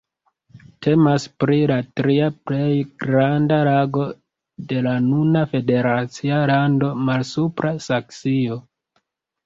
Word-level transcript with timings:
Temas 0.85 1.27
pri 1.43 1.57
la 1.71 1.77
tria 2.01 2.29
plej 2.49 2.71
granda 3.05 3.61
lago 3.69 4.07
de 4.73 4.83
la 4.89 4.97
nuna 5.13 5.47
federacia 5.55 6.45
lando 6.57 6.93
Malsupra 7.07 7.79
Saksio. 7.93 8.63